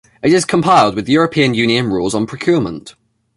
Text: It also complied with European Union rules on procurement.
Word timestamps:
It 0.23 0.33
also 0.33 0.47
complied 0.47 0.95
with 0.95 1.07
European 1.07 1.53
Union 1.53 1.91
rules 1.91 2.15
on 2.15 2.25
procurement. 2.25 2.95